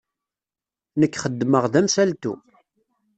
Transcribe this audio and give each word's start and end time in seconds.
Nekk 0.99 1.15
xeddmeɣ 1.23 1.65
d 1.73 1.75
amsaltu. 1.79 2.33